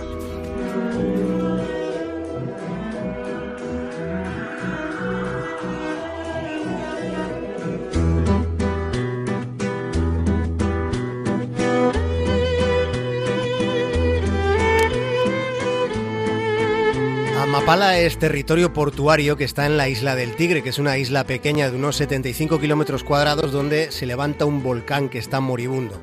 Amapala 17.51 17.99
es 17.99 18.17
territorio 18.17 18.73
portuario 18.73 19.37
que 19.37 19.43
está 19.43 19.67
en 19.67 19.77
la 19.77 19.89
isla 19.89 20.15
del 20.15 20.37
Tigre, 20.37 20.63
que 20.63 20.69
es 20.69 20.79
una 20.79 20.99
isla 20.99 21.25
pequeña 21.25 21.69
de 21.69 21.77
unos 21.77 21.97
75 21.97 22.61
kilómetros 22.61 23.03
cuadrados 23.03 23.51
donde 23.51 23.91
se 23.91 24.07
levanta 24.07 24.45
un 24.45 24.63
volcán 24.63 25.09
que 25.09 25.19
está 25.19 25.41
moribundo. 25.41 26.01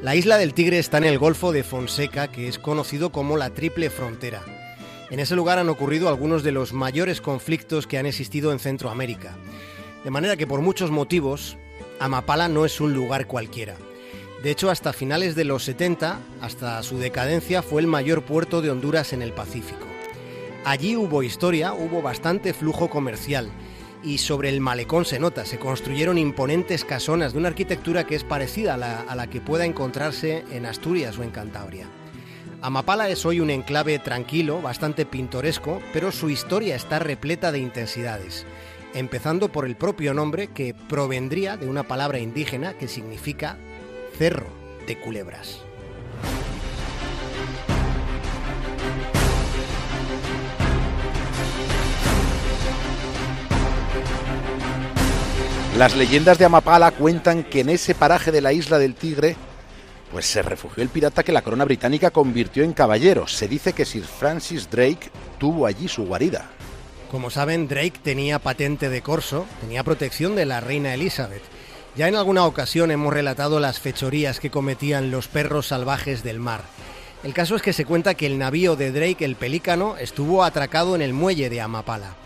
La 0.00 0.14
isla 0.14 0.38
del 0.38 0.54
Tigre 0.54 0.78
está 0.78 0.98
en 0.98 1.06
el 1.06 1.18
Golfo 1.18 1.50
de 1.50 1.64
Fonseca, 1.64 2.28
que 2.28 2.46
es 2.46 2.60
conocido 2.60 3.10
como 3.10 3.36
la 3.36 3.50
Triple 3.50 3.90
Frontera. 3.90 4.44
En 5.10 5.18
ese 5.18 5.34
lugar 5.34 5.58
han 5.58 5.68
ocurrido 5.70 6.08
algunos 6.08 6.44
de 6.44 6.52
los 6.52 6.72
mayores 6.72 7.20
conflictos 7.20 7.88
que 7.88 7.98
han 7.98 8.06
existido 8.06 8.52
en 8.52 8.60
Centroamérica. 8.60 9.34
De 10.04 10.10
manera 10.10 10.36
que 10.36 10.46
por 10.46 10.60
muchos 10.60 10.92
motivos, 10.92 11.58
Amapala 11.98 12.48
no 12.48 12.64
es 12.64 12.80
un 12.80 12.94
lugar 12.94 13.26
cualquiera. 13.26 13.74
De 14.44 14.52
hecho, 14.52 14.70
hasta 14.70 14.92
finales 14.92 15.34
de 15.34 15.42
los 15.42 15.64
70, 15.64 16.20
hasta 16.40 16.80
su 16.84 16.98
decadencia, 16.98 17.60
fue 17.60 17.80
el 17.80 17.88
mayor 17.88 18.22
puerto 18.22 18.62
de 18.62 18.70
Honduras 18.70 19.12
en 19.12 19.22
el 19.22 19.32
Pacífico. 19.32 19.89
Allí 20.64 20.94
hubo 20.94 21.22
historia, 21.22 21.72
hubo 21.72 22.02
bastante 22.02 22.52
flujo 22.52 22.90
comercial 22.90 23.50
y 24.02 24.18
sobre 24.18 24.50
el 24.50 24.60
malecón 24.60 25.06
se 25.06 25.18
nota, 25.18 25.46
se 25.46 25.58
construyeron 25.58 26.18
imponentes 26.18 26.84
casonas 26.84 27.32
de 27.32 27.38
una 27.38 27.48
arquitectura 27.48 28.04
que 28.04 28.14
es 28.14 28.24
parecida 28.24 28.74
a 28.74 28.76
la, 28.76 29.00
a 29.00 29.14
la, 29.14 29.26
que 29.26 29.40
pueda 29.40 29.64
encontrarse 29.64 30.44
en 30.52 30.66
Asturias 30.66 31.18
o 31.18 31.22
en 31.22 31.30
Cantabria. 31.30 31.86
Amapala 32.60 33.08
es 33.08 33.24
hoy 33.24 33.40
un 33.40 33.48
enclave 33.48 33.98
tranquilo, 33.98 34.60
bastante 34.60 35.06
pintoresco, 35.06 35.80
pero 35.94 36.12
su 36.12 36.28
historia 36.28 36.76
está 36.76 36.98
repleta 36.98 37.52
de 37.52 37.58
intensidades, 37.58 38.44
empezando 38.92 39.50
por 39.50 39.64
el 39.64 39.76
propio 39.76 40.12
nombre 40.12 40.48
que 40.48 40.74
provendría 40.74 41.56
de 41.56 41.68
una 41.68 41.84
palabra 41.84 42.18
indígena 42.18 42.74
que 42.74 42.86
significa 42.86 43.56
cerro 44.18 44.46
de 44.86 44.98
culebras. 44.98 45.62
Las 55.80 55.96
leyendas 55.96 56.36
de 56.36 56.44
Amapala 56.44 56.90
cuentan 56.90 57.42
que 57.42 57.60
en 57.60 57.70
ese 57.70 57.94
paraje 57.94 58.30
de 58.30 58.42
la 58.42 58.52
isla 58.52 58.78
del 58.78 58.94
Tigre 58.94 59.34
pues 60.12 60.26
se 60.26 60.42
refugió 60.42 60.82
el 60.82 60.90
pirata 60.90 61.22
que 61.22 61.32
la 61.32 61.40
corona 61.40 61.64
británica 61.64 62.10
convirtió 62.10 62.64
en 62.64 62.74
caballero. 62.74 63.26
Se 63.26 63.48
dice 63.48 63.72
que 63.72 63.86
Sir 63.86 64.04
Francis 64.04 64.68
Drake 64.70 65.10
tuvo 65.38 65.64
allí 65.64 65.88
su 65.88 66.04
guarida. 66.04 66.50
Como 67.10 67.30
saben, 67.30 67.66
Drake 67.66 67.94
tenía 68.02 68.38
patente 68.38 68.90
de 68.90 69.00
corso, 69.00 69.46
tenía 69.62 69.82
protección 69.82 70.36
de 70.36 70.44
la 70.44 70.60
reina 70.60 70.92
Elizabeth. 70.92 71.44
Ya 71.96 72.08
en 72.08 72.16
alguna 72.16 72.44
ocasión 72.44 72.90
hemos 72.90 73.14
relatado 73.14 73.58
las 73.58 73.80
fechorías 73.80 74.38
que 74.38 74.50
cometían 74.50 75.10
los 75.10 75.28
perros 75.28 75.68
salvajes 75.68 76.22
del 76.22 76.40
mar. 76.40 76.60
El 77.24 77.32
caso 77.32 77.56
es 77.56 77.62
que 77.62 77.72
se 77.72 77.86
cuenta 77.86 78.12
que 78.12 78.26
el 78.26 78.36
navío 78.36 78.76
de 78.76 78.92
Drake, 78.92 79.24
el 79.24 79.34
Pelícano, 79.34 79.96
estuvo 79.96 80.44
atracado 80.44 80.94
en 80.94 81.00
el 81.00 81.14
muelle 81.14 81.48
de 81.48 81.62
Amapala. 81.62 82.16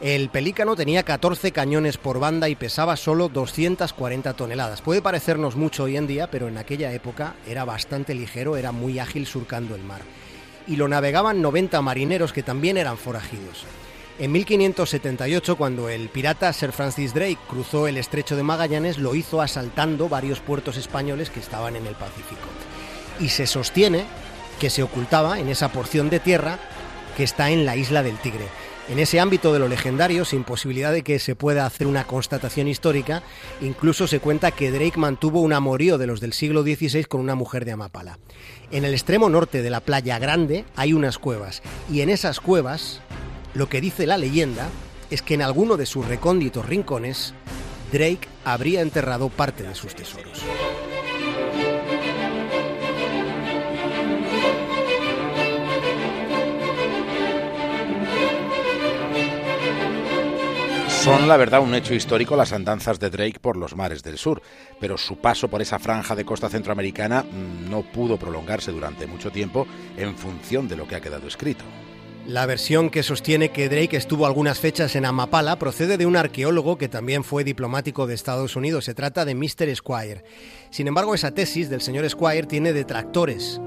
El 0.00 0.30
Pelícano 0.30 0.76
tenía 0.76 1.02
14 1.02 1.52
cañones 1.52 1.98
por 1.98 2.20
banda 2.20 2.48
y 2.48 2.54
pesaba 2.54 2.96
solo 2.96 3.28
240 3.28 4.32
toneladas. 4.32 4.80
Puede 4.80 5.02
parecernos 5.02 5.56
mucho 5.56 5.84
hoy 5.84 5.98
en 5.98 6.06
día, 6.06 6.30
pero 6.30 6.48
en 6.48 6.56
aquella 6.56 6.90
época 6.94 7.34
era 7.46 7.66
bastante 7.66 8.14
ligero, 8.14 8.56
era 8.56 8.72
muy 8.72 8.98
ágil 8.98 9.26
surcando 9.26 9.74
el 9.74 9.82
mar. 9.82 10.00
Y 10.66 10.76
lo 10.76 10.88
navegaban 10.88 11.42
90 11.42 11.82
marineros 11.82 12.32
que 12.32 12.42
también 12.42 12.78
eran 12.78 12.96
forajidos. 12.96 13.66
En 14.18 14.32
1578, 14.32 15.56
cuando 15.56 15.90
el 15.90 16.08
pirata 16.08 16.50
Sir 16.54 16.72
Francis 16.72 17.12
Drake 17.12 17.38
cruzó 17.46 17.86
el 17.86 17.98
estrecho 17.98 18.36
de 18.36 18.42
Magallanes, 18.42 18.96
lo 18.96 19.14
hizo 19.14 19.42
asaltando 19.42 20.08
varios 20.08 20.40
puertos 20.40 20.78
españoles 20.78 21.28
que 21.28 21.40
estaban 21.40 21.76
en 21.76 21.86
el 21.86 21.94
Pacífico. 21.94 22.48
Y 23.18 23.28
se 23.28 23.46
sostiene 23.46 24.04
que 24.58 24.70
se 24.70 24.82
ocultaba 24.82 25.40
en 25.40 25.48
esa 25.48 25.72
porción 25.72 26.08
de 26.08 26.20
tierra 26.20 26.58
que 27.18 27.24
está 27.24 27.50
en 27.50 27.66
la 27.66 27.76
isla 27.76 28.02
del 28.02 28.16
Tigre. 28.16 28.46
En 28.90 28.98
ese 28.98 29.20
ámbito 29.20 29.52
de 29.52 29.60
lo 29.60 29.68
legendario, 29.68 30.24
sin 30.24 30.42
posibilidad 30.42 30.92
de 30.92 31.02
que 31.02 31.20
se 31.20 31.36
pueda 31.36 31.64
hacer 31.64 31.86
una 31.86 32.08
constatación 32.08 32.66
histórica, 32.66 33.22
incluso 33.60 34.08
se 34.08 34.18
cuenta 34.18 34.50
que 34.50 34.72
Drake 34.72 34.98
mantuvo 34.98 35.42
un 35.42 35.52
amorío 35.52 35.96
de 35.96 36.08
los 36.08 36.20
del 36.20 36.32
siglo 36.32 36.64
XVI 36.64 37.04
con 37.04 37.20
una 37.20 37.36
mujer 37.36 37.64
de 37.64 37.70
Amapala. 37.70 38.18
En 38.72 38.84
el 38.84 38.92
extremo 38.92 39.30
norte 39.30 39.62
de 39.62 39.70
la 39.70 39.78
playa 39.78 40.18
Grande 40.18 40.64
hay 40.74 40.92
unas 40.92 41.18
cuevas, 41.18 41.62
y 41.88 42.00
en 42.00 42.10
esas 42.10 42.40
cuevas, 42.40 43.00
lo 43.54 43.68
que 43.68 43.80
dice 43.80 44.08
la 44.08 44.18
leyenda 44.18 44.68
es 45.08 45.22
que 45.22 45.34
en 45.34 45.42
alguno 45.42 45.76
de 45.76 45.86
sus 45.86 46.08
recónditos 46.08 46.66
rincones, 46.66 47.32
Drake 47.92 48.26
habría 48.44 48.80
enterrado 48.80 49.28
parte 49.28 49.62
de 49.62 49.76
sus 49.76 49.94
tesoros. 49.94 50.42
Son, 61.00 61.26
la 61.28 61.38
verdad, 61.38 61.62
un 61.62 61.74
hecho 61.74 61.94
histórico 61.94 62.36
las 62.36 62.52
andanzas 62.52 63.00
de 63.00 63.08
Drake 63.08 63.40
por 63.40 63.56
los 63.56 63.74
mares 63.74 64.02
del 64.02 64.18
sur, 64.18 64.42
pero 64.78 64.98
su 64.98 65.16
paso 65.16 65.48
por 65.48 65.62
esa 65.62 65.78
franja 65.78 66.14
de 66.14 66.26
costa 66.26 66.50
centroamericana 66.50 67.24
no 67.70 67.80
pudo 67.80 68.18
prolongarse 68.18 68.70
durante 68.70 69.06
mucho 69.06 69.30
tiempo 69.30 69.66
en 69.96 70.14
función 70.14 70.68
de 70.68 70.76
lo 70.76 70.86
que 70.86 70.96
ha 70.96 71.00
quedado 71.00 71.26
escrito. 71.26 71.64
La 72.26 72.44
versión 72.44 72.90
que 72.90 73.02
sostiene 73.02 73.48
que 73.48 73.70
Drake 73.70 73.96
estuvo 73.96 74.26
algunas 74.26 74.60
fechas 74.60 74.94
en 74.94 75.06
Amapala 75.06 75.58
procede 75.58 75.96
de 75.96 76.04
un 76.04 76.16
arqueólogo 76.16 76.76
que 76.76 76.90
también 76.90 77.24
fue 77.24 77.44
diplomático 77.44 78.06
de 78.06 78.12
Estados 78.12 78.54
Unidos. 78.54 78.84
Se 78.84 78.92
trata 78.92 79.24
de 79.24 79.34
Mr. 79.34 79.74
Squire. 79.74 80.22
Sin 80.68 80.86
embargo, 80.86 81.14
esa 81.14 81.30
tesis 81.30 81.70
del 81.70 81.80
señor 81.80 82.08
Squire 82.10 82.46
tiene 82.46 82.74
detractores. 82.74 83.58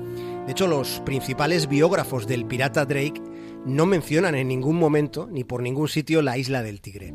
De 0.46 0.52
hecho, 0.52 0.68
los 0.68 1.02
principales 1.04 1.68
biógrafos 1.68 2.28
del 2.28 2.46
pirata 2.46 2.86
Drake 2.86 3.20
no 3.66 3.86
mencionan 3.86 4.36
en 4.36 4.48
ningún 4.48 4.78
momento 4.78 5.28
ni 5.32 5.44
por 5.44 5.62
ningún 5.62 5.88
sitio 5.88 6.22
la 6.22 6.38
isla 6.38 6.64
del 6.64 6.82
Tigre. 6.82 7.14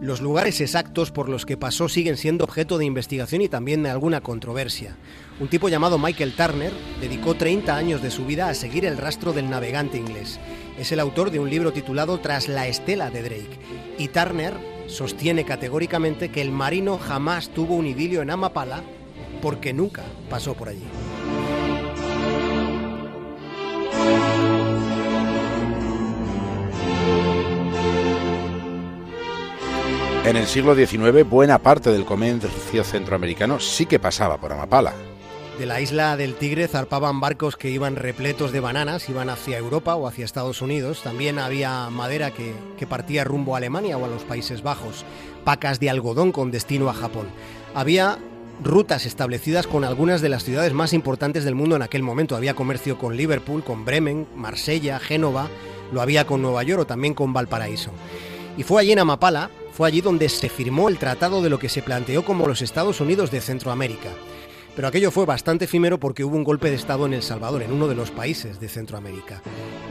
Los 0.00 0.22
lugares 0.22 0.62
exactos 0.62 1.10
por 1.10 1.28
los 1.28 1.44
que 1.44 1.58
pasó 1.58 1.88
siguen 1.88 2.16
siendo 2.16 2.44
objeto 2.44 2.78
de 2.78 2.86
investigación 2.86 3.42
y 3.42 3.48
también 3.48 3.82
de 3.82 3.90
alguna 3.90 4.22
controversia. 4.22 4.96
Un 5.40 5.48
tipo 5.48 5.68
llamado 5.68 5.98
Michael 5.98 6.32
Turner 6.34 6.72
dedicó 7.00 7.34
30 7.34 7.76
años 7.76 8.02
de 8.02 8.10
su 8.10 8.24
vida 8.24 8.48
a 8.48 8.54
seguir 8.54 8.86
el 8.86 8.96
rastro 8.96 9.34
del 9.34 9.50
navegante 9.50 9.98
inglés. 9.98 10.40
Es 10.78 10.90
el 10.92 11.00
autor 11.00 11.30
de 11.30 11.38
un 11.38 11.50
libro 11.50 11.72
titulado 11.72 12.18
Tras 12.18 12.48
la 12.48 12.66
estela 12.66 13.10
de 13.10 13.22
Drake. 13.22 13.58
Y 13.98 14.08
Turner 14.08 14.54
sostiene 14.86 15.44
categóricamente 15.44 16.30
que 16.30 16.40
el 16.40 16.50
marino 16.50 16.96
jamás 16.96 17.50
tuvo 17.50 17.74
un 17.74 17.86
idilio 17.86 18.22
en 18.22 18.30
Amapala 18.30 18.82
porque 19.42 19.74
nunca 19.74 20.04
pasó 20.30 20.54
por 20.54 20.70
allí. 20.70 20.84
En 30.22 30.36
el 30.36 30.46
siglo 30.46 30.74
XIX, 30.74 31.28
buena 31.28 31.58
parte 31.58 31.90
del 31.90 32.04
comercio 32.04 32.84
centroamericano 32.84 33.58
sí 33.58 33.86
que 33.86 33.98
pasaba 33.98 34.36
por 34.36 34.52
Amapala. 34.52 34.92
De 35.58 35.64
la 35.64 35.80
isla 35.80 36.14
del 36.18 36.34
Tigre 36.34 36.68
zarpaban 36.68 37.20
barcos 37.20 37.56
que 37.56 37.70
iban 37.70 37.96
repletos 37.96 38.52
de 38.52 38.60
bananas, 38.60 39.08
iban 39.08 39.30
hacia 39.30 39.56
Europa 39.56 39.94
o 39.94 40.06
hacia 40.06 40.26
Estados 40.26 40.60
Unidos. 40.60 41.02
También 41.02 41.38
había 41.38 41.88
madera 41.88 42.32
que, 42.32 42.52
que 42.78 42.86
partía 42.86 43.24
rumbo 43.24 43.54
a 43.54 43.58
Alemania 43.58 43.96
o 43.96 44.04
a 44.04 44.08
los 44.08 44.22
Países 44.24 44.62
Bajos, 44.62 45.06
pacas 45.42 45.80
de 45.80 45.88
algodón 45.88 46.32
con 46.32 46.50
destino 46.50 46.90
a 46.90 46.94
Japón. 46.94 47.28
Había 47.74 48.18
rutas 48.62 49.06
establecidas 49.06 49.66
con 49.66 49.84
algunas 49.84 50.20
de 50.20 50.28
las 50.28 50.44
ciudades 50.44 50.74
más 50.74 50.92
importantes 50.92 51.44
del 51.44 51.54
mundo 51.54 51.76
en 51.76 51.82
aquel 51.82 52.02
momento. 52.02 52.36
Había 52.36 52.54
comercio 52.54 52.98
con 52.98 53.16
Liverpool, 53.16 53.64
con 53.64 53.86
Bremen, 53.86 54.26
Marsella, 54.36 54.98
Génova, 54.98 55.48
lo 55.92 56.02
había 56.02 56.26
con 56.26 56.42
Nueva 56.42 56.62
York 56.62 56.82
o 56.82 56.86
también 56.86 57.14
con 57.14 57.32
Valparaíso. 57.32 57.90
Y 58.58 58.64
fue 58.64 58.82
allí 58.82 58.92
en 58.92 58.98
Amapala, 58.98 59.50
fue 59.72 59.88
allí 59.88 60.00
donde 60.00 60.28
se 60.28 60.48
firmó 60.48 60.88
el 60.88 60.98
tratado 60.98 61.42
de 61.42 61.50
lo 61.50 61.58
que 61.58 61.68
se 61.68 61.82
planteó 61.82 62.24
como 62.24 62.46
los 62.46 62.62
Estados 62.62 63.00
Unidos 63.00 63.30
de 63.30 63.40
Centroamérica. 63.40 64.10
Pero 64.76 64.88
aquello 64.88 65.10
fue 65.10 65.26
bastante 65.26 65.64
efímero 65.64 65.98
porque 65.98 66.24
hubo 66.24 66.36
un 66.36 66.44
golpe 66.44 66.70
de 66.70 66.76
Estado 66.76 67.04
en 67.06 67.12
El 67.12 67.22
Salvador, 67.22 67.62
en 67.62 67.72
uno 67.72 67.88
de 67.88 67.94
los 67.94 68.10
países 68.10 68.60
de 68.60 68.68
Centroamérica. 68.68 69.42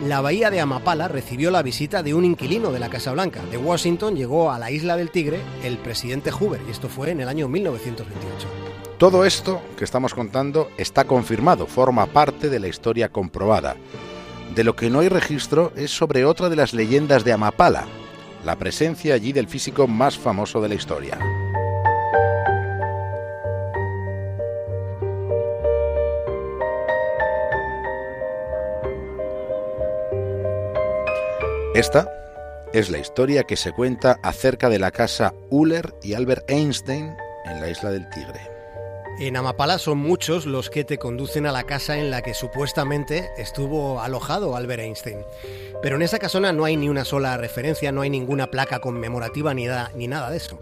La 0.07 0.21
bahía 0.21 0.49
de 0.49 0.61
Amapala 0.61 1.07
recibió 1.07 1.51
la 1.51 1.61
visita 1.61 2.01
de 2.01 2.13
un 2.13 2.25
inquilino 2.25 2.71
de 2.71 2.79
la 2.79 2.89
Casa 2.89 3.11
Blanca. 3.11 3.41
De 3.51 3.57
Washington 3.57 4.15
llegó 4.15 4.51
a 4.51 4.59
la 4.59 4.71
isla 4.71 4.95
del 4.95 5.11
Tigre 5.11 5.41
el 5.63 5.77
presidente 5.77 6.31
Hoover, 6.31 6.61
y 6.67 6.71
esto 6.71 6.87
fue 6.87 7.11
en 7.11 7.19
el 7.19 7.27
año 7.27 7.47
1928. 7.49 8.47
Todo 8.97 9.25
esto 9.25 9.61
que 9.77 9.83
estamos 9.83 10.13
contando 10.13 10.69
está 10.77 11.05
confirmado, 11.05 11.67
forma 11.67 12.05
parte 12.07 12.49
de 12.49 12.59
la 12.59 12.67
historia 12.67 13.09
comprobada. 13.09 13.75
De 14.55 14.63
lo 14.63 14.75
que 14.75 14.89
no 14.89 14.99
hay 14.99 15.09
registro 15.09 15.71
es 15.75 15.91
sobre 15.91 16.25
otra 16.25 16.49
de 16.49 16.55
las 16.55 16.73
leyendas 16.73 17.23
de 17.23 17.33
Amapala, 17.33 17.85
la 18.43 18.55
presencia 18.57 19.13
allí 19.13 19.33
del 19.33 19.47
físico 19.47 19.87
más 19.87 20.17
famoso 20.17 20.61
de 20.61 20.69
la 20.69 20.75
historia. 20.75 21.17
Esta 31.75 32.11
es 32.73 32.89
la 32.89 32.97
historia 32.97 33.43
que 33.43 33.55
se 33.55 33.71
cuenta 33.71 34.17
acerca 34.21 34.69
de 34.69 34.79
la 34.79 34.91
casa 34.91 35.33
Uller 35.49 35.95
y 36.03 36.13
Albert 36.13 36.49
Einstein 36.49 37.15
en 37.45 37.61
la 37.61 37.69
isla 37.69 37.91
del 37.91 38.09
Tigre. 38.09 38.58
En 39.19 39.35
Amapala 39.35 39.79
son 39.79 39.97
muchos 39.97 40.45
los 40.45 40.69
que 40.69 40.85
te 40.85 40.97
conducen 40.97 41.45
a 41.45 41.51
la 41.51 41.65
casa 41.65 41.97
en 41.97 42.09
la 42.09 42.21
que 42.21 42.33
supuestamente 42.33 43.31
estuvo 43.37 43.99
alojado 43.99 44.55
Albert 44.55 44.81
Einstein. 44.81 45.25
Pero 45.81 45.97
en 45.97 46.03
esa 46.03 46.19
casona 46.19 46.53
no 46.53 46.63
hay 46.63 46.77
ni 46.77 46.87
una 46.87 47.03
sola 47.03 47.35
referencia, 47.35 47.91
no 47.91 47.99
hay 47.99 48.09
ninguna 48.09 48.49
placa 48.49 48.79
conmemorativa 48.79 49.53
ni, 49.53 49.67
nada 49.67 50.29
de 50.29 50.37
eso. 50.37 50.61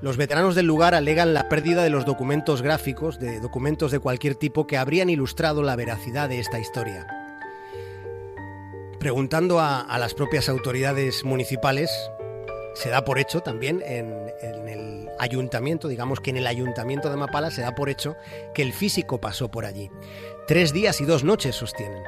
Los 0.00 0.16
veteranos 0.16 0.54
del 0.54 0.64
lugar 0.64 0.94
alegan 0.94 1.34
la 1.34 1.50
pérdida 1.50 1.84
de 1.84 1.90
los 1.90 2.06
documentos 2.06 2.62
gráficos, 2.62 3.18
de 3.18 3.40
documentos 3.40 3.90
de 3.92 3.98
cualquier 3.98 4.36
tipo 4.36 4.66
que 4.66 4.78
habrían 4.78 5.10
ilustrado 5.10 5.62
la 5.62 5.76
veracidad 5.76 6.30
de 6.30 6.40
esta 6.40 6.58
historia. 6.58 7.06
Preguntando 8.98 9.60
a, 9.60 9.98
las 9.98 10.14
propias 10.14 10.48
autoridades 10.48 11.24
municipales, 11.24 11.90
se 12.72 12.88
da 12.88 13.04
por 13.04 13.18
hecho 13.18 13.42
también 13.42 13.82
en, 13.84 14.32
el 14.66 14.97
ayuntamiento, 15.18 15.88
digamos 15.88 16.20
que 16.20 16.30
en 16.30 16.36
el 16.36 16.46
ayuntamiento 16.46 17.10
de 17.10 17.16
Mapala 17.16 17.50
se 17.50 17.62
da 17.62 17.74
por 17.74 17.88
hecho 17.88 18.16
que 18.54 18.62
el 18.62 18.72
físico 18.72 19.20
pasó 19.20 19.50
por 19.50 19.64
allí. 19.64 19.90
Tres 20.48 20.72
días 20.72 21.02
y 21.02 21.04
dos 21.04 21.24
noches 21.24 21.56
sostienen. 21.56 22.02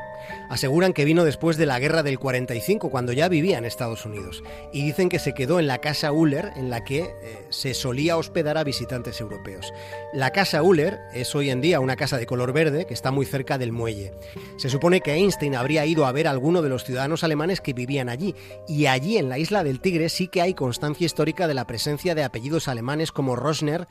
Aseguran 0.49 0.95
que 0.95 1.05
vino 1.05 1.27
después 1.27 1.59
de 1.59 1.67
la 1.67 1.79
guerra 1.79 2.03
del 2.03 2.19
45, 2.19 2.89
cuando 2.89 3.13
ya 3.13 3.29
vivía 3.29 3.59
en 3.59 3.67
Estados 3.67 4.07
Unidos, 4.07 4.43
y 4.73 4.83
dicen 4.83 5.11
que 5.11 5.19
se 5.19 5.35
quedó 5.35 5.61
en 5.61 5.67
la 5.67 5.83
casa 5.83 6.11
Uller, 6.11 6.51
en 6.57 6.71
la 6.71 6.83
que 6.83 7.01
eh, 7.01 7.47
se 7.51 7.75
solía 7.75 8.17
hospedar 8.17 8.57
a 8.57 8.65
visitantes 8.65 9.21
europeos. 9.21 9.75
La 10.15 10.31
casa 10.31 10.63
Uller 10.63 11.01
es 11.13 11.35
hoy 11.35 11.51
en 11.51 11.61
día 11.61 11.81
una 11.81 11.97
casa 11.97 12.17
de 12.17 12.25
color 12.25 12.55
verde 12.55 12.87
que 12.87 12.95
está 12.95 13.11
muy 13.11 13.27
cerca 13.27 13.59
del 13.59 13.73
muelle. 13.73 14.15
Se 14.57 14.71
supone 14.71 15.03
que 15.03 15.13
Einstein 15.13 15.55
habría 15.55 15.85
ido 15.85 16.07
a 16.07 16.13
ver 16.13 16.27
a 16.27 16.31
alguno 16.31 16.63
de 16.63 16.71
los 16.71 16.85
ciudadanos 16.85 17.23
alemanes 17.23 17.61
que 17.61 17.75
vivían 17.75 18.09
allí, 18.09 18.35
y 18.67 18.87
allí 18.87 19.19
en 19.19 19.29
la 19.29 19.39
isla 19.39 19.65
del 19.65 19.83
Tigre 19.83 20.09
sí 20.09 20.29
que 20.29 20.41
hay 20.41 20.55
constancia 20.55 21.05
histórica 21.05 21.47
de 21.47 21.53
la 21.53 21.67
presencia 21.67 22.15
de 22.15 22.25
apellidos 22.25 22.69
alemanes 22.69 23.13
como 23.13 23.37
Rosner, 23.37 23.87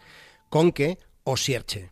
Conke 0.49 0.97
o 1.23 1.37
Sierche. 1.37 1.91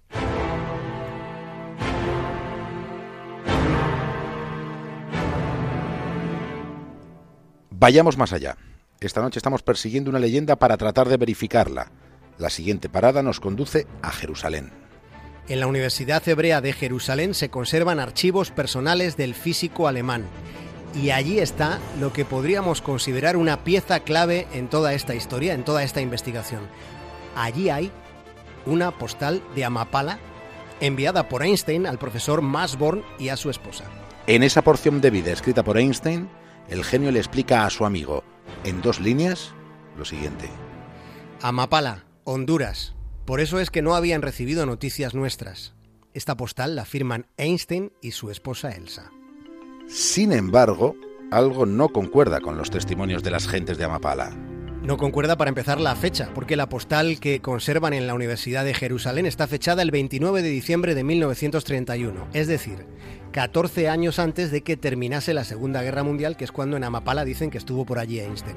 Vayamos 7.79 8.17
más 8.17 8.33
allá. 8.33 8.57
Esta 8.99 9.21
noche 9.21 9.37
estamos 9.37 9.61
persiguiendo 9.61 10.09
una 10.09 10.17
leyenda 10.17 10.55
para 10.55 10.77
tratar 10.77 11.09
de 11.09 11.17
verificarla. 11.17 11.91
La 12.39 12.49
siguiente 12.49 12.89
parada 12.89 13.21
nos 13.21 13.39
conduce 13.39 13.85
a 14.01 14.09
Jerusalén. 14.09 14.71
En 15.47 15.59
la 15.59 15.67
Universidad 15.67 16.27
Hebrea 16.27 16.59
de 16.59 16.73
Jerusalén 16.73 17.35
se 17.35 17.49
conservan 17.49 17.99
archivos 17.99 18.49
personales 18.49 19.15
del 19.15 19.35
físico 19.35 19.87
alemán. 19.87 20.25
Y 20.95 21.11
allí 21.11 21.37
está 21.37 21.77
lo 21.99 22.13
que 22.13 22.25
podríamos 22.25 22.81
considerar 22.81 23.37
una 23.37 23.63
pieza 23.63 23.99
clave 23.99 24.47
en 24.53 24.69
toda 24.69 24.95
esta 24.95 25.13
historia, 25.13 25.53
en 25.53 25.63
toda 25.63 25.83
esta 25.83 26.01
investigación. 26.01 26.61
Allí 27.35 27.69
hay 27.69 27.91
una 28.65 28.89
postal 28.89 29.43
de 29.53 29.65
Amapala 29.65 30.17
enviada 30.79 31.29
por 31.29 31.43
Einstein 31.43 31.85
al 31.85 31.99
profesor 31.99 32.41
Masborn 32.41 33.03
y 33.19 33.29
a 33.29 33.37
su 33.37 33.51
esposa. 33.51 33.83
En 34.25 34.41
esa 34.41 34.63
porción 34.63 34.99
de 34.99 35.11
vida 35.11 35.31
escrita 35.31 35.63
por 35.63 35.77
Einstein, 35.77 36.27
el 36.69 36.83
genio 36.83 37.11
le 37.11 37.19
explica 37.19 37.65
a 37.65 37.69
su 37.69 37.85
amigo, 37.85 38.23
en 38.63 38.81
dos 38.81 38.99
líneas, 38.99 39.53
lo 39.97 40.05
siguiente. 40.05 40.49
Amapala, 41.41 42.05
Honduras. 42.23 42.95
Por 43.25 43.39
eso 43.39 43.59
es 43.59 43.69
que 43.69 43.81
no 43.81 43.95
habían 43.95 44.21
recibido 44.21 44.65
noticias 44.65 45.13
nuestras. 45.13 45.75
Esta 46.13 46.35
postal 46.35 46.75
la 46.75 46.85
firman 46.85 47.27
Einstein 47.37 47.91
y 48.01 48.11
su 48.11 48.31
esposa 48.31 48.69
Elsa. 48.71 49.11
Sin 49.87 50.31
embargo, 50.31 50.95
algo 51.31 51.65
no 51.65 51.89
concuerda 51.89 52.41
con 52.41 52.57
los 52.57 52.69
testimonios 52.69 53.23
de 53.23 53.31
las 53.31 53.47
gentes 53.47 53.77
de 53.77 53.83
Amapala. 53.83 54.35
No 54.83 54.97
concuerda 54.97 55.37
para 55.37 55.49
empezar 55.49 55.81
la 55.81 55.95
fecha, 55.95 56.29
porque 56.33 56.55
la 56.55 56.69
postal 56.69 57.19
que 57.19 57.41
conservan 57.41 57.93
en 57.93 58.07
la 58.07 58.13
Universidad 58.13 58.63
de 58.63 58.73
Jerusalén 58.73 59.25
está 59.25 59.47
fechada 59.47 59.81
el 59.81 59.91
29 59.91 60.41
de 60.41 60.49
diciembre 60.49 60.95
de 60.95 61.03
1931, 61.03 62.27
es 62.33 62.47
decir, 62.47 62.85
14 63.31 63.89
años 63.89 64.17
antes 64.19 64.49
de 64.49 64.61
que 64.61 64.77
terminase 64.77 65.33
la 65.33 65.43
Segunda 65.43 65.81
Guerra 65.81 66.03
Mundial, 66.03 66.37
que 66.37 66.45
es 66.45 66.51
cuando 66.51 66.77
en 66.77 66.83
Amapala 66.83 67.25
dicen 67.25 67.49
que 67.49 67.57
estuvo 67.57 67.85
por 67.85 67.99
allí 67.99 68.19
Einstein. 68.19 68.55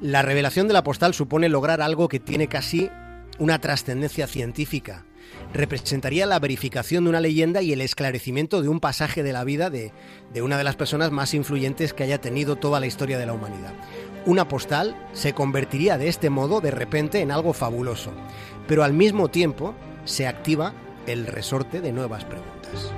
La 0.00 0.22
revelación 0.22 0.66
de 0.66 0.74
la 0.74 0.82
postal 0.82 1.14
supone 1.14 1.48
lograr 1.48 1.80
algo 1.82 2.08
que 2.08 2.20
tiene 2.20 2.48
casi 2.48 2.90
una 3.38 3.60
trascendencia 3.60 4.26
científica. 4.26 5.04
Representaría 5.52 6.26
la 6.26 6.38
verificación 6.38 7.04
de 7.04 7.10
una 7.10 7.20
leyenda 7.20 7.62
y 7.62 7.72
el 7.72 7.80
esclarecimiento 7.80 8.62
de 8.62 8.68
un 8.68 8.80
pasaje 8.80 9.22
de 9.22 9.32
la 9.32 9.44
vida 9.44 9.70
de, 9.70 9.92
de 10.32 10.42
una 10.42 10.58
de 10.58 10.64
las 10.64 10.76
personas 10.76 11.12
más 11.12 11.34
influyentes 11.34 11.92
que 11.92 12.02
haya 12.02 12.20
tenido 12.20 12.56
toda 12.56 12.80
la 12.80 12.86
historia 12.86 13.18
de 13.18 13.26
la 13.26 13.32
humanidad. 13.32 13.72
Una 14.26 14.46
postal 14.46 14.94
se 15.12 15.32
convertiría 15.32 15.96
de 15.96 16.08
este 16.08 16.28
modo 16.28 16.60
de 16.60 16.70
repente 16.70 17.20
en 17.20 17.30
algo 17.30 17.54
fabuloso, 17.54 18.12
pero 18.68 18.84
al 18.84 18.92
mismo 18.92 19.28
tiempo 19.28 19.74
se 20.04 20.26
activa 20.26 20.74
el 21.06 21.26
resorte 21.26 21.80
de 21.80 21.92
nuevas 21.92 22.24
preguntas. 22.24 22.92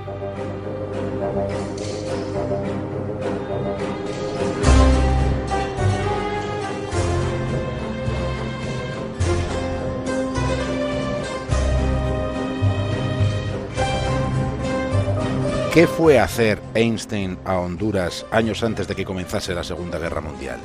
¿Qué 15.73 15.87
fue 15.87 16.19
hacer 16.19 16.61
Einstein 16.75 17.39
a 17.45 17.57
Honduras 17.57 18.27
años 18.29 18.61
antes 18.61 18.87
de 18.87 18.95
que 18.95 19.05
comenzase 19.05 19.55
la 19.55 19.63
Segunda 19.63 19.97
Guerra 19.97 20.21
Mundial? 20.21 20.59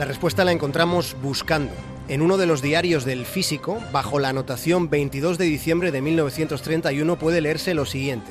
La 0.00 0.06
respuesta 0.06 0.46
la 0.46 0.52
encontramos 0.52 1.14
buscando. 1.22 1.74
En 2.08 2.22
uno 2.22 2.38
de 2.38 2.46
los 2.46 2.62
diarios 2.62 3.04
del 3.04 3.26
físico, 3.26 3.78
bajo 3.92 4.18
la 4.18 4.30
anotación 4.30 4.88
22 4.88 5.36
de 5.36 5.44
diciembre 5.44 5.92
de 5.92 6.00
1931, 6.00 7.18
puede 7.18 7.42
leerse 7.42 7.74
lo 7.74 7.84
siguiente. 7.84 8.30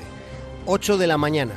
8 0.66 0.98
de 0.98 1.06
la 1.06 1.20
mañana. 1.20 1.54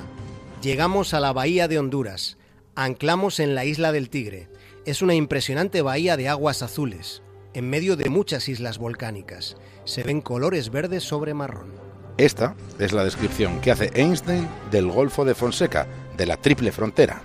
Llegamos 0.60 1.14
a 1.14 1.20
la 1.20 1.32
bahía 1.32 1.66
de 1.66 1.78
Honduras. 1.78 2.36
Anclamos 2.74 3.40
en 3.40 3.54
la 3.54 3.64
isla 3.64 3.90
del 3.90 4.10
Tigre. 4.10 4.50
Es 4.84 5.00
una 5.00 5.14
impresionante 5.14 5.80
bahía 5.80 6.18
de 6.18 6.28
aguas 6.28 6.60
azules, 6.60 7.22
en 7.54 7.70
medio 7.70 7.96
de 7.96 8.10
muchas 8.10 8.50
islas 8.50 8.76
volcánicas. 8.76 9.56
Se 9.86 10.02
ven 10.02 10.20
colores 10.20 10.70
verdes 10.70 11.04
sobre 11.04 11.32
marrón. 11.32 11.72
Esta 12.18 12.54
es 12.78 12.92
la 12.92 13.04
descripción 13.04 13.62
que 13.62 13.70
hace 13.70 13.90
Einstein 13.94 14.46
del 14.70 14.88
Golfo 14.88 15.24
de 15.24 15.34
Fonseca, 15.34 15.86
de 16.18 16.26
la 16.26 16.36
triple 16.36 16.70
frontera. 16.70 17.22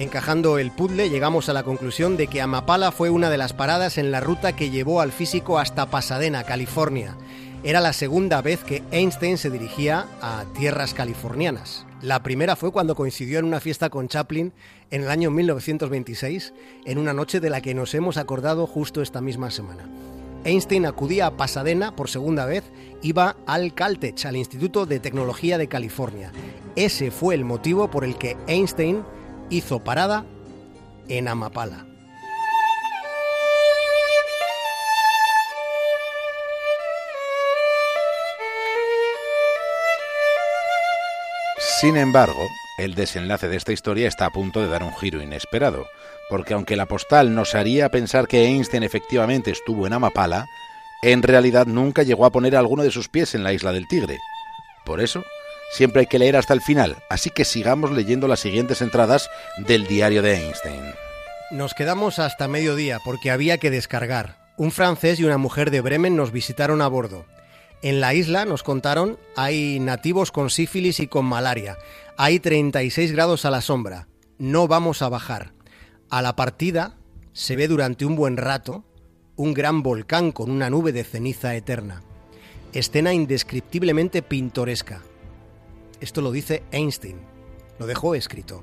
Encajando 0.00 0.56
el 0.56 0.70
puzzle, 0.70 1.10
llegamos 1.10 1.50
a 1.50 1.52
la 1.52 1.62
conclusión 1.62 2.16
de 2.16 2.26
que 2.26 2.40
Amapala 2.40 2.90
fue 2.90 3.10
una 3.10 3.28
de 3.28 3.36
las 3.36 3.52
paradas 3.52 3.98
en 3.98 4.10
la 4.10 4.20
ruta 4.20 4.56
que 4.56 4.70
llevó 4.70 5.02
al 5.02 5.12
físico 5.12 5.58
hasta 5.58 5.90
Pasadena, 5.90 6.42
California. 6.42 7.18
Era 7.64 7.82
la 7.82 7.92
segunda 7.92 8.40
vez 8.40 8.64
que 8.64 8.82
Einstein 8.92 9.36
se 9.36 9.50
dirigía 9.50 10.06
a 10.22 10.46
tierras 10.58 10.94
californianas. 10.94 11.84
La 12.00 12.22
primera 12.22 12.56
fue 12.56 12.72
cuando 12.72 12.94
coincidió 12.94 13.40
en 13.40 13.44
una 13.44 13.60
fiesta 13.60 13.90
con 13.90 14.08
Chaplin 14.08 14.54
en 14.90 15.02
el 15.02 15.10
año 15.10 15.30
1926, 15.30 16.54
en 16.86 16.96
una 16.96 17.12
noche 17.12 17.38
de 17.38 17.50
la 17.50 17.60
que 17.60 17.74
nos 17.74 17.94
hemos 17.94 18.16
acordado 18.16 18.66
justo 18.66 19.02
esta 19.02 19.20
misma 19.20 19.50
semana. 19.50 19.86
Einstein 20.44 20.86
acudía 20.86 21.26
a 21.26 21.36
Pasadena 21.36 21.94
por 21.94 22.08
segunda 22.08 22.46
vez, 22.46 22.64
iba 23.02 23.36
al 23.44 23.74
Caltech, 23.74 24.24
al 24.24 24.36
Instituto 24.36 24.86
de 24.86 24.98
Tecnología 24.98 25.58
de 25.58 25.68
California. 25.68 26.32
Ese 26.74 27.10
fue 27.10 27.34
el 27.34 27.44
motivo 27.44 27.90
por 27.90 28.04
el 28.04 28.16
que 28.16 28.38
Einstein 28.46 29.04
hizo 29.50 29.84
parada 29.84 30.24
en 31.08 31.28
Amapala. 31.28 31.86
Sin 41.80 41.96
embargo, 41.96 42.46
el 42.78 42.94
desenlace 42.94 43.48
de 43.48 43.56
esta 43.56 43.72
historia 43.72 44.06
está 44.06 44.26
a 44.26 44.30
punto 44.30 44.60
de 44.60 44.68
dar 44.68 44.82
un 44.82 44.94
giro 44.94 45.22
inesperado, 45.22 45.86
porque 46.28 46.54
aunque 46.54 46.76
la 46.76 46.86
postal 46.86 47.34
nos 47.34 47.54
haría 47.54 47.90
pensar 47.90 48.28
que 48.28 48.44
Einstein 48.44 48.82
efectivamente 48.82 49.50
estuvo 49.50 49.86
en 49.86 49.94
Amapala, 49.94 50.46
en 51.02 51.22
realidad 51.22 51.66
nunca 51.66 52.02
llegó 52.02 52.26
a 52.26 52.30
poner 52.30 52.54
alguno 52.54 52.82
de 52.82 52.90
sus 52.90 53.08
pies 53.08 53.34
en 53.34 53.42
la 53.42 53.54
isla 53.54 53.72
del 53.72 53.88
Tigre. 53.88 54.18
Por 54.84 55.00
eso, 55.00 55.24
siempre 55.70 56.00
hay 56.00 56.06
que 56.06 56.18
leer 56.18 56.36
hasta 56.36 56.54
el 56.54 56.60
final, 56.60 56.96
así 57.08 57.30
que 57.30 57.44
sigamos 57.44 57.90
leyendo 57.90 58.28
las 58.28 58.40
siguientes 58.40 58.82
entradas 58.82 59.30
del 59.58 59.86
diario 59.86 60.22
de 60.22 60.34
Einstein. 60.34 60.82
Nos 61.50 61.74
quedamos 61.74 62.18
hasta 62.18 62.48
mediodía 62.48 62.98
porque 63.04 63.30
había 63.30 63.58
que 63.58 63.70
descargar. 63.70 64.38
Un 64.56 64.70
francés 64.70 65.18
y 65.18 65.24
una 65.24 65.38
mujer 65.38 65.70
de 65.70 65.80
Bremen 65.80 66.16
nos 66.16 66.32
visitaron 66.32 66.82
a 66.82 66.88
bordo. 66.88 67.24
En 67.82 68.00
la 68.00 68.14
isla, 68.14 68.44
nos 68.44 68.62
contaron, 68.62 69.18
hay 69.36 69.80
nativos 69.80 70.32
con 70.32 70.50
sífilis 70.50 71.00
y 71.00 71.06
con 71.06 71.24
malaria. 71.24 71.78
Hay 72.16 72.38
36 72.38 73.12
grados 73.12 73.44
a 73.44 73.50
la 73.50 73.62
sombra. 73.62 74.06
No 74.38 74.68
vamos 74.68 75.00
a 75.02 75.08
bajar. 75.08 75.52
A 76.10 76.20
la 76.22 76.36
partida 76.36 76.94
se 77.32 77.56
ve 77.56 77.68
durante 77.68 78.04
un 78.04 78.16
buen 78.16 78.36
rato 78.36 78.84
un 79.36 79.54
gran 79.54 79.82
volcán 79.82 80.32
con 80.32 80.50
una 80.50 80.68
nube 80.68 80.92
de 80.92 81.02
ceniza 81.02 81.54
eterna. 81.54 82.02
Escena 82.74 83.14
indescriptiblemente 83.14 84.20
pintoresca. 84.20 85.00
Esto 86.00 86.20
lo 86.20 86.32
dice 86.32 86.62
Einstein. 86.72 87.18
Lo 87.78 87.86
dejó 87.86 88.14
escrito. 88.14 88.62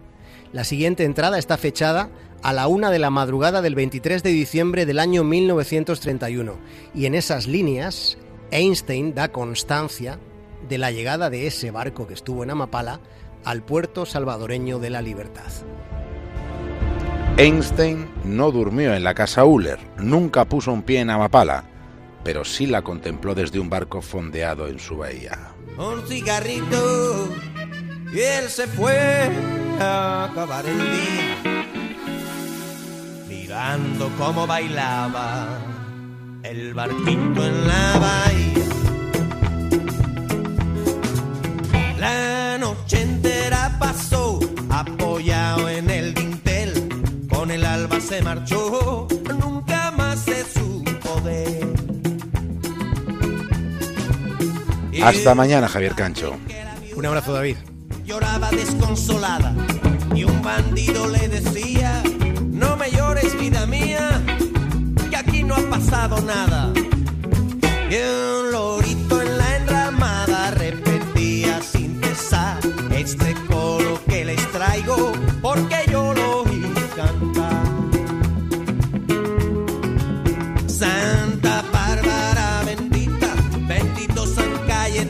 La 0.53 0.63
siguiente 0.63 1.03
entrada 1.03 1.37
está 1.37 1.57
fechada 1.57 2.09
a 2.41 2.53
la 2.53 2.67
una 2.67 2.91
de 2.91 2.99
la 2.99 3.09
madrugada 3.09 3.61
del 3.61 3.75
23 3.75 4.23
de 4.23 4.29
diciembre 4.29 4.85
del 4.85 4.99
año 4.99 5.23
1931 5.23 6.53
y 6.93 7.05
en 7.05 7.15
esas 7.15 7.47
líneas 7.47 8.17
Einstein 8.51 9.13
da 9.13 9.31
constancia 9.31 10.19
de 10.67 10.77
la 10.77 10.91
llegada 10.91 11.29
de 11.29 11.47
ese 11.47 11.71
barco 11.71 12.07
que 12.07 12.13
estuvo 12.13 12.43
en 12.43 12.51
Amapala 12.51 12.99
al 13.43 13.63
puerto 13.63 14.05
salvadoreño 14.05 14.79
de 14.79 14.89
la 14.89 15.01
Libertad. 15.01 15.51
Einstein 17.37 18.07
no 18.23 18.51
durmió 18.51 18.95
en 18.95 19.03
la 19.03 19.13
casa 19.13 19.45
Uller, 19.45 19.79
nunca 19.97 20.45
puso 20.45 20.71
un 20.71 20.81
pie 20.81 21.01
en 21.01 21.11
Amapala, 21.11 21.65
pero 22.23 22.43
sí 22.45 22.65
la 22.65 22.81
contempló 22.81 23.35
desde 23.35 23.59
un 23.59 23.69
barco 23.69 24.01
fondeado 24.01 24.67
en 24.67 24.79
su 24.79 24.97
bahía. 24.97 25.53
Un 25.77 26.07
cigarrito 26.07 27.29
y 28.13 28.19
él 28.19 28.49
se 28.49 28.67
fue 28.67 29.29
a 29.79 30.25
acabar 30.25 30.65
el 30.65 30.77
día 30.77 31.57
mirando 33.27 34.09
cómo 34.17 34.45
bailaba 34.45 35.47
el 36.43 36.73
barquito 36.73 37.45
en 37.45 37.67
la 37.67 37.99
bahía. 37.99 38.65
La 41.97 42.57
noche 42.57 43.01
entera 43.01 43.77
pasó 43.79 44.39
apoyado 44.69 45.69
en 45.69 45.89
el 45.89 46.13
dintel, 46.13 46.89
con 47.29 47.51
el 47.51 47.65
alba 47.65 47.99
se 47.99 48.21
marchó, 48.21 48.66
Hasta 55.03 55.35
mañana, 55.35 55.67
Javier 55.67 55.93
Cancho. 55.95 56.35
Un 56.95 57.05
abrazo, 57.05 57.33
David. 57.33 57.57
Lloraba 58.05 58.49
desconsolada 58.51 59.53
y 60.15 60.23
un 60.23 60.41
bandido 60.41 61.07
le 61.07 61.27
decía, 61.27 62.01
no 62.51 62.75
me 62.77 62.89
llores 62.91 63.37
vida 63.37 63.65
mía, 63.65 64.21
que 65.09 65.15
aquí 65.15 65.43
no 65.43 65.55
ha 65.55 65.69
pasado 65.69 66.19
nada. 66.21 66.71
Y 67.89 67.95
un 67.95 68.51
lorito 68.51 69.21
en 69.21 69.37
la 69.37 69.55
enramada 69.57 70.51
repetía 70.51 71.61
sin 71.61 72.01
cesar 72.01 72.59
este 72.91 73.35
coro 73.47 74.01
que 74.07 74.25
les 74.25 74.51
traigo, 74.51 75.13
porque 75.41 75.77
yo 75.91 76.13
lo 76.13 76.41
oí 76.41 76.73
cantar. 76.95 77.63
Santa 80.67 81.26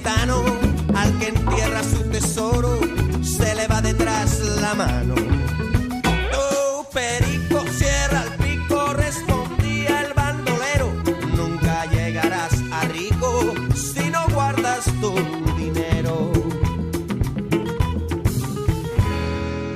Al 0.07 1.19
que 1.19 1.27
entierra 1.27 1.83
su 1.83 2.01
tesoro, 2.09 2.79
se 3.21 3.53
le 3.55 3.67
va 3.67 3.81
detrás 3.81 4.39
la 4.61 4.73
mano. 4.73 5.15
Oh, 6.33 6.87
perico, 6.93 7.65
cierra 7.77 8.23
el 8.23 8.31
pico, 8.45 8.93
respondía 8.93 10.03
el 10.05 10.13
bandolero. 10.13 10.93
Nunca 11.35 11.85
llegarás 11.87 12.53
a 12.71 12.85
rico 12.85 13.53
si 13.75 14.09
no 14.09 14.25
guardas 14.33 14.85
tu 15.01 15.13
dinero. 15.57 16.31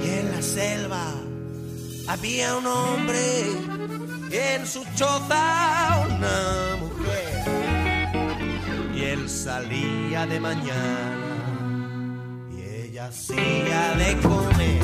Y 0.01 0.09
en 0.09 0.31
la 0.31 0.41
selva 0.41 1.13
había 2.07 2.55
un 2.55 2.67
hombre, 2.67 3.51
y 4.31 4.37
en 4.37 4.65
su 4.65 4.81
choza 4.95 6.05
una 6.07 6.77
mujer. 6.79 6.90
Salía 9.31 10.27
de 10.27 10.39
mañana 10.39 11.17
y 12.51 12.61
ella 12.61 13.07
hacía 13.07 13.95
de 13.97 14.19
comer. 14.21 14.80